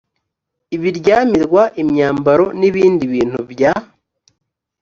ibiryamirwa 0.75 1.63
imyambaro 1.81 2.45
n 2.59 2.61
ibindi 2.69 3.03
bintu 3.13 3.39
bya 3.51 3.73